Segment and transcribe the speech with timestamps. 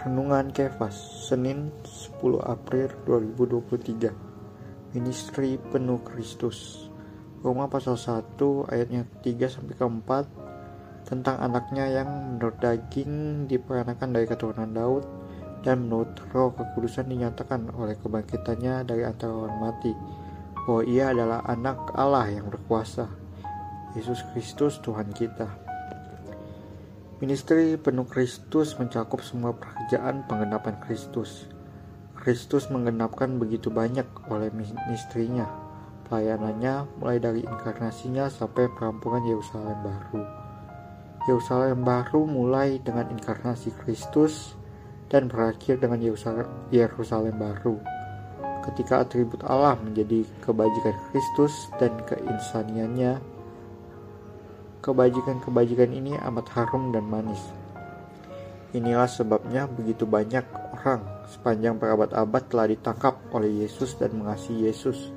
[0.00, 0.96] Renungan Kefas,
[1.28, 6.88] Senin 10 April 2023 Ministry penuh Kristus.
[7.44, 8.40] Roma pasal 1
[8.72, 15.04] ayatnya 3 sampai ke 4 tentang anaknya yang menurut daging diperanakan dari keturunan Daud
[15.60, 19.92] dan menurut roh kekudusan dinyatakan oleh kebangkitannya dari antara orang mati
[20.64, 23.04] bahwa ia adalah anak Allah yang berkuasa
[23.92, 25.69] Yesus Kristus Tuhan kita
[27.20, 31.44] Ministry penuh Kristus mencakup semua pekerjaan penggenapan Kristus.
[32.16, 35.44] Kristus menggenapkan begitu banyak oleh ministrinya,
[36.08, 40.24] pelayanannya mulai dari inkarnasinya sampai perampungan Yerusalem baru.
[41.28, 44.56] Yerusalem baru mulai dengan inkarnasi Kristus
[45.12, 46.00] dan berakhir dengan
[46.72, 47.76] Yerusalem baru.
[48.64, 53.20] Ketika atribut Allah menjadi kebajikan Kristus dan keinsaniannya
[54.80, 57.52] Kebajikan-kebajikan ini amat harum dan manis.
[58.72, 60.40] Inilah sebabnya begitu banyak
[60.72, 65.12] orang sepanjang berabad-abad telah ditangkap oleh Yesus dan mengasihi Yesus.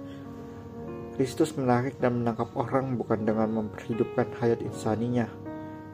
[1.16, 5.32] Kristus menarik dan menangkap orang bukan dengan memperhidupkan hayat insaninya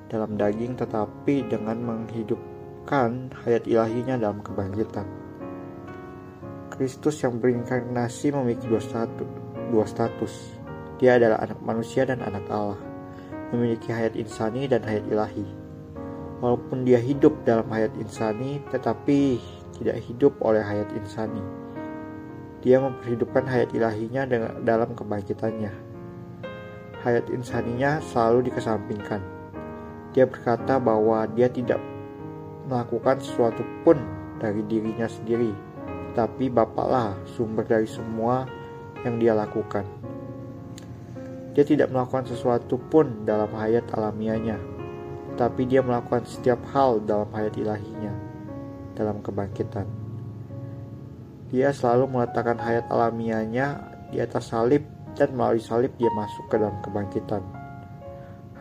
[0.10, 5.06] dalam daging tetapi dengan menghidupkan hayat ilahinya dalam kebangkitan.
[6.74, 10.58] Kristus yang berinkarnasi memiliki dua status.
[10.98, 12.89] Dia adalah anak manusia dan anak Allah
[13.54, 15.46] memiliki hayat insani dan hayat ilahi.
[16.40, 19.42] Walaupun dia hidup dalam hayat insani, tetapi
[19.80, 21.42] tidak hidup oleh hayat insani.
[22.60, 24.28] Dia memperhidupkan hayat ilahinya
[24.64, 25.72] dalam kebangkitannya.
[27.04, 29.24] Hayat insaninya selalu dikesampingkan.
[30.12, 31.80] Dia berkata bahwa dia tidak
[32.68, 33.96] melakukan sesuatu pun
[34.40, 35.56] dari dirinya sendiri,
[36.12, 38.44] tetapi Bapaklah sumber dari semua
[39.08, 39.88] yang dia lakukan.
[41.60, 44.56] Dia tidak melakukan sesuatu pun dalam hayat alamiahnya,
[45.36, 48.16] tapi dia melakukan setiap hal dalam hayat ilahinya,
[48.96, 49.84] dalam kebangkitan.
[51.52, 53.76] Dia selalu meletakkan hayat alamiahnya
[54.08, 54.88] di atas salib
[55.20, 57.44] dan melalui salib dia masuk ke dalam kebangkitan.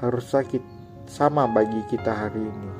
[0.02, 0.66] Harusnya kita,
[1.06, 2.70] sama bagi kita hari ini.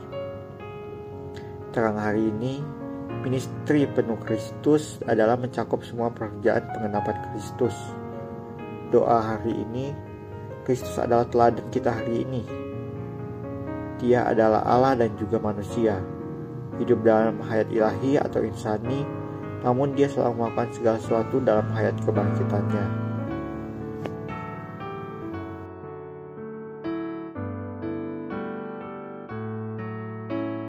[1.71, 2.59] Terang hari ini,
[3.23, 7.79] ministry penuh Kristus adalah mencakup semua pekerjaan pengenapan Kristus
[8.89, 10.08] doa hari ini,
[10.69, 12.45] Kristus adalah teladan kita hari ini.
[13.97, 15.97] Dia adalah Allah dan juga manusia,
[16.77, 19.01] hidup dalam hayat ilahi atau insani,
[19.65, 23.08] namun dia selalu melakukan segala sesuatu dalam hayat kebangkitannya.